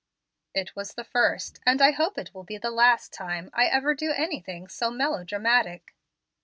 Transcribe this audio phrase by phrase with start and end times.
[0.55, 3.93] It was the first, and I hope it will be the last time I ever
[3.93, 5.93] do anything so melodramatic."